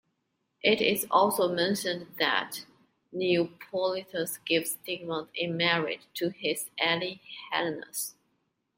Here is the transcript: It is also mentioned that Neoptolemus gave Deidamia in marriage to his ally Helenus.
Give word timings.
It 0.63 0.81
is 0.81 1.05
also 1.11 1.53
mentioned 1.53 2.15
that 2.17 2.65
Neoptolemus 3.13 4.39
gave 4.45 4.63
Deidamia 4.83 5.27
in 5.35 5.55
marriage 5.55 6.07
to 6.15 6.29
his 6.29 6.71
ally 6.79 7.19
Helenus. 7.53 8.15